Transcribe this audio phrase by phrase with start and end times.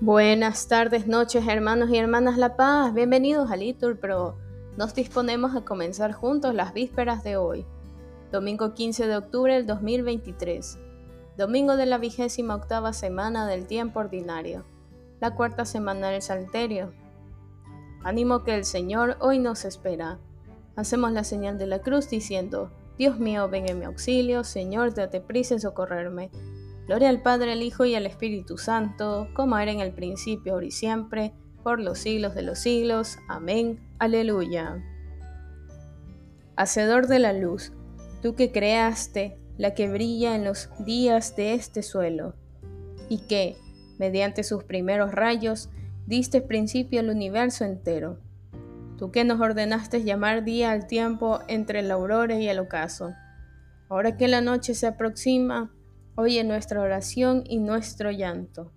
[0.00, 2.92] Buenas tardes, noches, hermanos y hermanas La Paz.
[2.92, 4.36] Bienvenidos a Litur Pro.
[4.76, 7.64] Nos disponemos a comenzar juntos las vísperas de hoy,
[8.32, 10.80] domingo 15 de octubre del 2023,
[11.38, 14.64] domingo de la vigésima octava semana del tiempo ordinario,
[15.20, 16.92] la cuarta semana del Salterio.
[18.02, 20.18] Ánimo que el Señor hoy nos espera.
[20.74, 25.20] Hacemos la señal de la cruz diciendo, Dios mío, ven en mi auxilio, Señor, date
[25.20, 26.32] prisa en socorrerme.
[26.86, 30.66] Gloria al Padre, al Hijo y al Espíritu Santo, como era en el principio, ahora
[30.66, 33.18] y siempre, por los siglos de los siglos.
[33.26, 33.80] Amén.
[33.98, 34.84] Aleluya.
[36.56, 37.72] Hacedor de la luz,
[38.20, 42.34] tú que creaste la que brilla en los días de este suelo,
[43.08, 43.56] y que,
[43.98, 45.70] mediante sus primeros rayos,
[46.06, 48.18] diste principio al universo entero.
[48.98, 53.14] Tú que nos ordenaste llamar día al tiempo entre la aurora y el ocaso.
[53.88, 55.72] Ahora que la noche se aproxima,
[56.16, 58.70] Oye nuestra oración y nuestro llanto.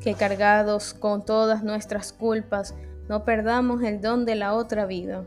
[0.00, 2.74] Que cargados con todas nuestras culpas,
[3.10, 5.26] no perdamos el don de la otra vida.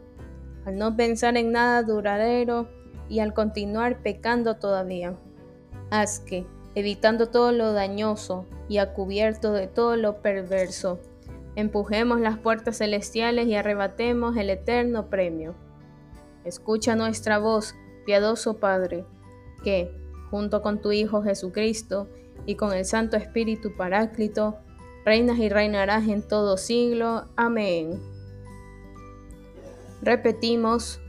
[0.66, 2.68] Al no pensar en nada duradero
[3.10, 5.16] y al continuar pecando todavía.
[5.92, 11.00] Haz que, evitando todo lo dañoso y a cubierto de todo lo perverso,
[11.56, 15.54] empujemos las puertas celestiales y arrebatemos el eterno premio.
[16.44, 17.76] Escucha nuestra voz,
[18.08, 19.06] piadoso Padre,
[19.64, 20.03] que,
[20.34, 22.10] junto con tu Hijo Jesucristo
[22.48, 24.58] y con el Santo Espíritu Paráclito,
[25.06, 27.26] reinas y reinarás en todo siglo.
[27.36, 28.02] Amén.
[30.02, 31.00] Repetimos,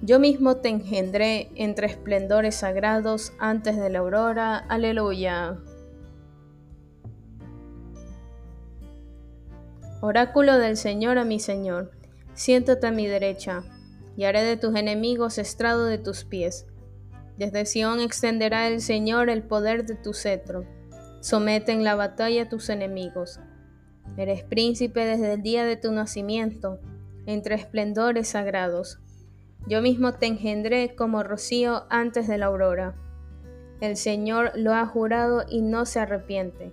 [0.00, 4.56] yo mismo te engendré entre esplendores sagrados antes de la aurora.
[4.56, 5.58] Aleluya.
[10.00, 11.90] Oráculo del Señor a mi Señor,
[12.32, 13.64] siéntate a mi derecha,
[14.16, 16.64] y haré de tus enemigos estrado de tus pies.
[17.42, 20.64] Desde Sión extenderá el Señor el poder de tu cetro.
[21.18, 23.40] Somete en la batalla a tus enemigos.
[24.16, 26.78] Eres príncipe desde el día de tu nacimiento,
[27.26, 29.00] entre esplendores sagrados.
[29.66, 32.94] Yo mismo te engendré como rocío antes de la aurora.
[33.80, 36.72] El Señor lo ha jurado y no se arrepiente.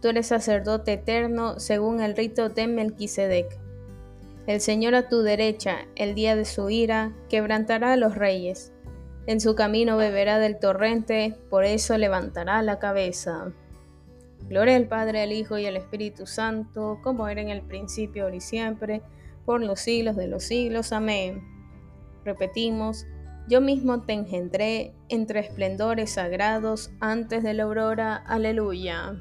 [0.00, 3.56] Tú eres sacerdote eterno según el rito de Melquisedec.
[4.48, 8.72] El Señor a tu derecha, el día de su ira, quebrantará a los reyes.
[9.26, 13.52] En su camino beberá del torrente, por eso levantará la cabeza.
[14.48, 18.36] Gloria al Padre, al Hijo y al Espíritu Santo, como era en el principio, ahora
[18.36, 19.02] y siempre,
[19.44, 20.92] por los siglos de los siglos.
[20.92, 21.42] Amén.
[22.24, 23.06] Repetimos,
[23.48, 28.16] yo mismo te engendré entre esplendores sagrados antes de la aurora.
[28.16, 29.16] Aleluya.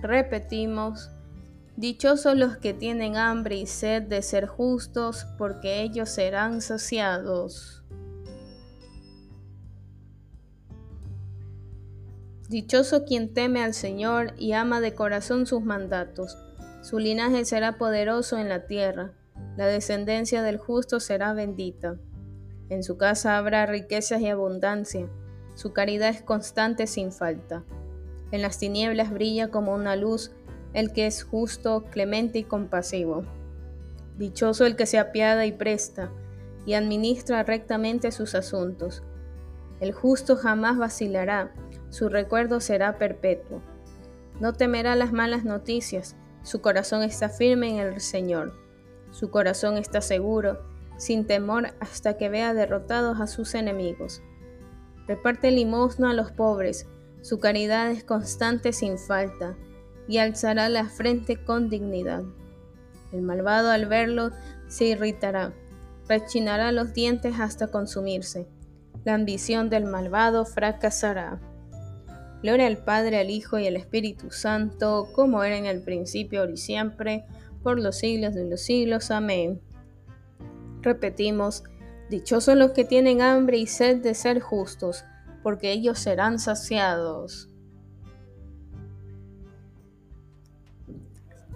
[0.00, 1.10] Repetimos,
[1.76, 7.82] Dichosos los que tienen hambre y sed de ser justos, porque ellos serán saciados.
[12.48, 16.38] Dichoso quien teme al Señor y ama de corazón sus mandatos.
[16.82, 19.12] Su linaje será poderoso en la tierra,
[19.56, 21.96] la descendencia del justo será bendita.
[22.68, 25.08] En su casa habrá riquezas y abundancia,
[25.54, 27.64] su caridad es constante sin falta.
[28.30, 30.32] En las tinieblas brilla como una luz
[30.74, 33.24] el que es justo, clemente y compasivo.
[34.18, 36.10] Dichoso el que se apiada y presta,
[36.66, 39.02] y administra rectamente sus asuntos.
[39.80, 41.52] El justo jamás vacilará,
[41.90, 43.62] su recuerdo será perpetuo.
[44.40, 48.52] No temerá las malas noticias, su corazón está firme en el Señor.
[49.12, 54.22] Su corazón está seguro, sin temor hasta que vea derrotados a sus enemigos.
[55.06, 56.88] Reparte limosna a los pobres,
[57.20, 59.56] su caridad es constante sin falta
[60.08, 62.22] y alzará la frente con dignidad.
[63.12, 64.30] El malvado al verlo
[64.68, 65.52] se irritará,
[66.08, 68.46] rechinará los dientes hasta consumirse.
[69.04, 71.40] La ambición del malvado fracasará.
[72.42, 76.52] Gloria al Padre, al Hijo y al Espíritu Santo, como era en el principio, ahora
[76.52, 77.24] y siempre,
[77.62, 79.10] por los siglos de los siglos.
[79.10, 79.60] Amén.
[80.82, 81.64] Repetimos,
[82.10, 85.04] dichosos los que tienen hambre y sed de ser justos,
[85.42, 87.48] porque ellos serán saciados.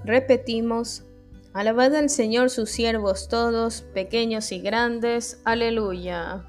[0.08, 1.04] Repetimos,
[1.52, 5.42] alabad al Señor sus siervos todos, pequeños y grandes.
[5.44, 6.46] Aleluya.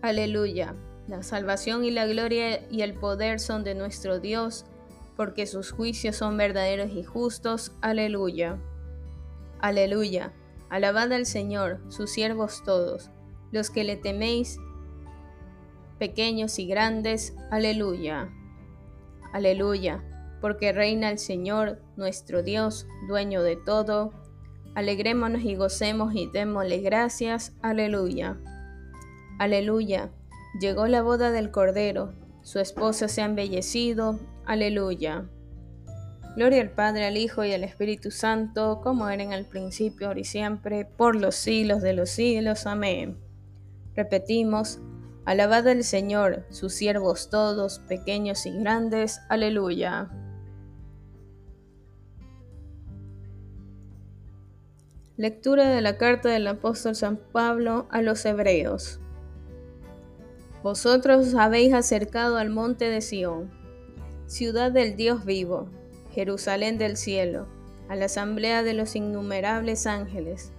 [0.00, 0.74] Aleluya.
[1.06, 4.64] La salvación y la gloria y el poder son de nuestro Dios,
[5.18, 7.72] porque sus juicios son verdaderos y justos.
[7.82, 8.58] Aleluya.
[9.58, 10.32] Aleluya.
[10.70, 13.10] Alabad al Señor, sus siervos todos,
[13.52, 14.56] los que le teméis,
[15.98, 17.34] pequeños y grandes.
[17.50, 18.30] Aleluya.
[19.32, 20.02] Aleluya,
[20.40, 24.12] porque reina el Señor, nuestro Dios, dueño de todo.
[24.74, 27.54] Alegrémonos y gocemos y démosle gracias.
[27.62, 28.38] Aleluya.
[29.38, 30.10] Aleluya.
[30.60, 32.12] Llegó la boda del Cordero,
[32.42, 34.18] su esposa se ha embellecido.
[34.46, 35.28] Aleluya.
[36.36, 40.20] Gloria al Padre, al Hijo y al Espíritu Santo, como era en el principio, ahora
[40.20, 42.66] y siempre, por los siglos de los siglos.
[42.66, 43.18] Amén.
[43.94, 44.80] Repetimos,
[45.24, 49.20] alabad al Señor, sus siervos todos, pequeños y grandes.
[49.28, 50.10] Aleluya.
[55.16, 59.00] Lectura de la carta del apóstol San Pablo a los Hebreos.
[60.62, 63.50] Vosotros os habéis acercado al monte de Sión,
[64.26, 65.68] ciudad del Dios vivo
[66.12, 67.46] Jerusalén del cielo,
[67.88, 70.52] a la asamblea de los innumerables ángeles,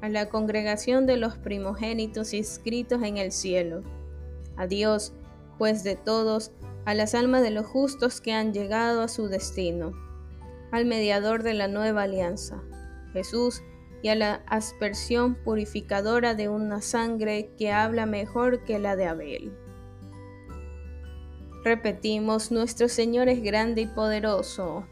[0.00, 3.82] a la congregación de los primogénitos inscritos en el cielo,
[4.56, 5.12] a Dios,
[5.58, 6.52] juez de todos,
[6.84, 9.92] a las almas de los justos que han llegado a su destino,
[10.70, 12.62] al mediador de la nueva alianza,
[13.12, 13.62] Jesús,
[14.02, 19.52] y a la aspersión purificadora de una sangre que habla mejor que la de Abel.
[21.64, 24.86] Repetimos, nuestro Señor es grande y poderoso.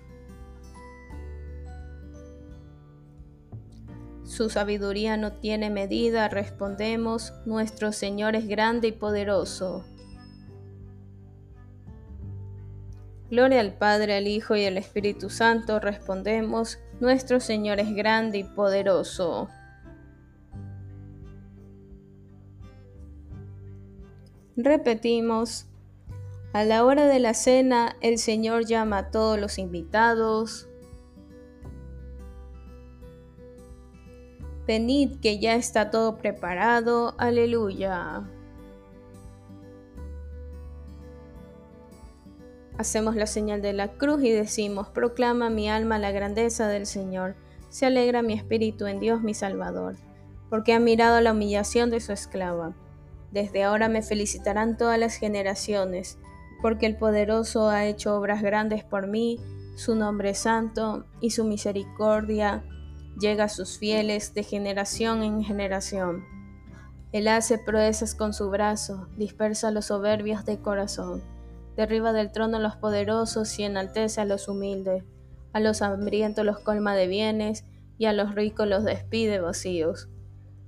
[4.24, 9.84] Su sabiduría no tiene medida, respondemos, nuestro Señor es grande y poderoso.
[13.30, 18.44] Gloria al Padre, al Hijo y al Espíritu Santo, respondemos, nuestro Señor es grande y
[18.44, 19.48] poderoso.
[24.56, 25.66] Repetimos,
[26.52, 30.68] a la hora de la cena, el Señor llama a todos los invitados.
[34.66, 37.14] Venid que ya está todo preparado.
[37.18, 38.22] Aleluya.
[42.78, 47.36] Hacemos la señal de la cruz y decimos, proclama mi alma la grandeza del Señor.
[47.68, 49.96] Se alegra mi espíritu en Dios mi Salvador,
[50.50, 52.74] porque ha mirado la humillación de su esclava.
[53.30, 56.18] Desde ahora me felicitarán todas las generaciones
[56.64, 59.38] porque el poderoso ha hecho obras grandes por mí,
[59.76, 62.64] su nombre es santo y su misericordia
[63.18, 66.24] llega a sus fieles de generación en generación.
[67.12, 71.22] Él hace proezas con su brazo, dispersa los soberbios de corazón,
[71.76, 75.04] derriba del trono a los poderosos y enaltece a los humildes,
[75.52, 77.64] a los hambrientos los colma de bienes
[77.98, 80.08] y a los ricos los despide vacíos.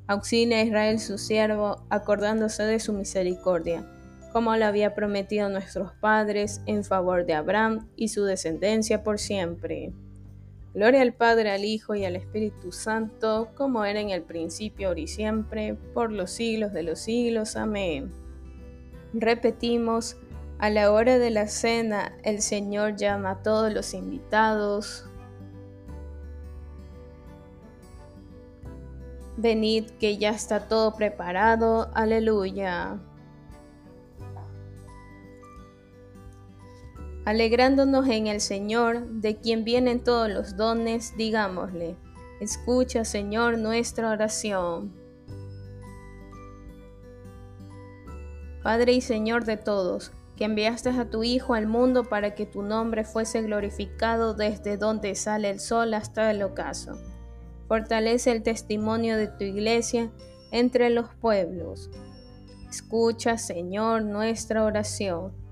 [0.07, 3.85] Auxilia a Israel su siervo, acordándose de su misericordia
[4.37, 9.19] como lo había prometido a nuestros padres en favor de Abraham y su descendencia por
[9.19, 9.95] siempre.
[10.77, 15.01] Gloria al Padre, al Hijo y al Espíritu Santo, como era en el principio, ahora
[15.01, 17.57] y siempre, por los siglos de los siglos.
[17.57, 18.13] Amén.
[19.15, 20.19] Repetimos,
[20.59, 25.09] a la hora de la cena, el Señor llama a todos los invitados.
[29.39, 31.89] Venid que ya está todo preparado.
[31.95, 32.99] Aleluya.
[37.27, 41.97] Alegrándonos en el Señor, de quien vienen todos los dones, digámosle,
[42.41, 44.95] escucha Señor nuestra oración.
[48.63, 52.63] Padre y Señor de todos, que enviaste a tu Hijo al mundo para que tu
[52.63, 56.93] nombre fuese glorificado desde donde sale el sol hasta el ocaso.
[57.67, 60.13] Fortalece el testimonio de tu iglesia
[60.53, 61.91] entre los pueblos.
[62.71, 65.46] Escucha, Señor, nuestra oración.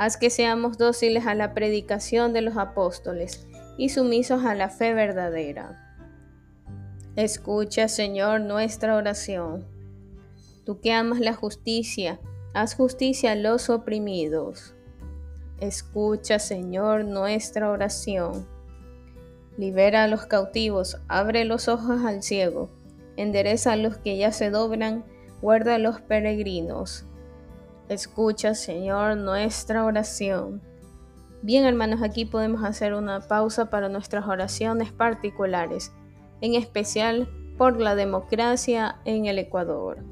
[0.00, 4.94] Haz que seamos dóciles a la predicación de los apóstoles y sumisos a la fe
[4.94, 5.94] verdadera.
[7.16, 9.66] Escucha, Señor, nuestra oración.
[10.64, 12.18] Tú que amas la justicia,
[12.54, 14.74] haz justicia a los oprimidos.
[15.60, 18.48] Escucha, Señor, nuestra oración.
[19.58, 22.70] Libera a los cautivos, abre los ojos al ciego,
[23.18, 25.04] endereza a los que ya se doblan,
[25.42, 27.04] guarda a los peregrinos.
[27.90, 30.62] Escucha, Señor, nuestra oración.
[31.42, 35.92] Bien, hermanos, aquí podemos hacer una pausa para nuestras oraciones particulares,
[36.40, 37.28] en especial
[37.58, 40.04] por la democracia en el Ecuador.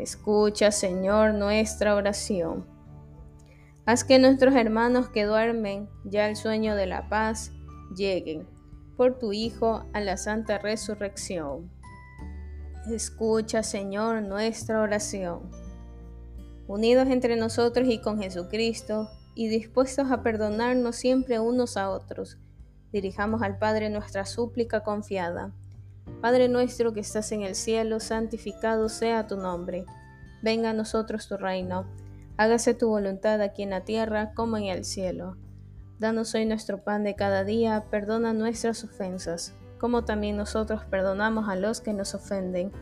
[0.00, 2.66] Escucha, Señor, nuestra oración.
[3.84, 7.52] Haz que nuestros hermanos que duermen ya el sueño de la paz
[7.94, 8.48] lleguen
[8.96, 11.70] por tu Hijo a la santa resurrección.
[12.92, 15.65] Escucha, Señor, nuestra oración
[16.68, 22.38] unidos entre nosotros y con Jesucristo, y dispuestos a perdonarnos siempre unos a otros,
[22.90, 25.52] dirijamos al Padre nuestra súplica confiada.
[26.22, 29.84] Padre nuestro que estás en el cielo, santificado sea tu nombre.
[30.42, 31.86] Venga a nosotros tu reino.
[32.38, 35.36] Hágase tu voluntad aquí en la tierra como en el cielo.
[35.98, 41.56] Danos hoy nuestro pan de cada día, perdona nuestras ofensas, como también nosotros perdonamos a
[41.56, 42.72] los que nos ofenden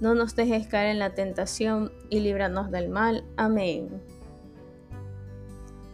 [0.00, 3.24] no nos dejes caer en la tentación y líbranos del mal.
[3.36, 4.02] Amén.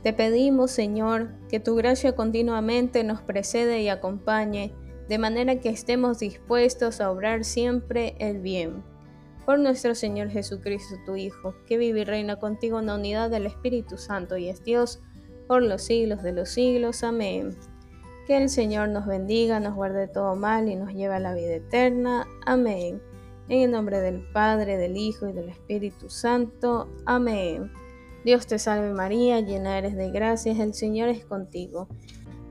[0.02, 4.72] Te pedimos, Señor, que tu gracia continuamente nos precede y acompañe,
[5.08, 8.84] de manera que estemos dispuestos a obrar siempre el bien.
[9.44, 13.46] Por nuestro Señor Jesucristo, tu Hijo, que vive y reina contigo en la unidad del
[13.46, 15.00] Espíritu Santo y es Dios,
[15.48, 17.02] por los siglos de los siglos.
[17.02, 17.56] Amén.
[18.28, 21.54] Que el Señor nos bendiga, nos guarde todo mal y nos lleve a la vida
[21.54, 22.26] eterna.
[22.44, 23.00] Amén.
[23.48, 26.88] En el nombre del Padre, del Hijo y del Espíritu Santo.
[27.04, 27.70] Amén.
[28.24, 31.86] Dios te salve María, llena eres de gracias, el Señor es contigo.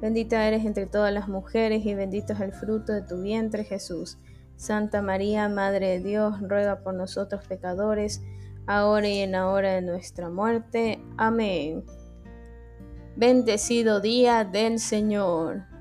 [0.02, 4.18] Bendita eres entre todas las mujeres y bendito es el fruto de tu vientre Jesús.
[4.56, 8.22] Santa María, Madre de Dios, ruega por nosotros pecadores,
[8.68, 11.04] ahora y en la hora de nuestra muerte.
[11.18, 11.84] Amén.
[13.18, 15.75] Bendecido día del Señor.